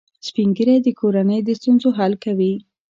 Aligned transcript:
سپین 0.27 0.49
ږیری 0.57 0.77
د 0.83 0.87
کورنۍ 0.99 1.39
د 1.43 1.49
ستونزو 1.59 1.89
حل 1.97 2.13
کوي 2.23 2.53